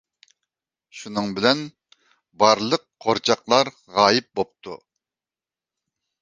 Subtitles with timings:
[0.99, 1.61] شۇنىڭ بىلەن،
[2.43, 4.81] بارلىق قورچاقلار غايىب بوپتۇ.